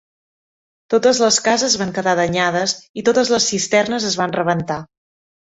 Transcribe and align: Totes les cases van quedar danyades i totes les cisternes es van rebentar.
Totes 0.93 1.19
les 1.23 1.37
cases 1.47 1.75
van 1.81 1.91
quedar 1.97 2.15
danyades 2.21 2.75
i 3.01 3.05
totes 3.11 3.33
les 3.35 3.51
cisternes 3.53 4.09
es 4.11 4.19
van 4.25 4.37
rebentar. 4.41 4.81